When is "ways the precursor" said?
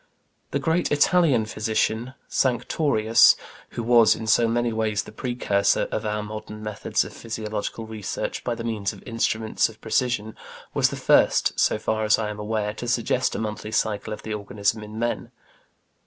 4.73-5.87